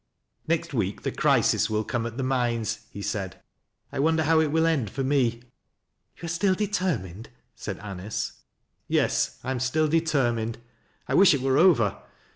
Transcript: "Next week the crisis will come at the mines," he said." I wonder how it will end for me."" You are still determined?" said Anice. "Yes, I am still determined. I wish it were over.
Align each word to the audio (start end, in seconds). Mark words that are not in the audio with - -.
"Next 0.47 0.73
week 0.73 1.03
the 1.03 1.11
crisis 1.11 1.69
will 1.69 1.83
come 1.83 2.07
at 2.07 2.17
the 2.17 2.23
mines," 2.23 2.87
he 2.89 3.03
said." 3.03 3.39
I 3.93 3.99
wonder 3.99 4.23
how 4.23 4.39
it 4.39 4.47
will 4.51 4.65
end 4.65 4.89
for 4.89 5.03
me."" 5.03 5.43
You 6.19 6.25
are 6.25 6.27
still 6.27 6.55
determined?" 6.55 7.29
said 7.63 7.77
Anice. 7.77 8.31
"Yes, 8.87 9.37
I 9.43 9.51
am 9.51 9.59
still 9.59 9.87
determined. 9.87 10.57
I 11.07 11.13
wish 11.13 11.35
it 11.35 11.41
were 11.43 11.59
over. 11.59 12.01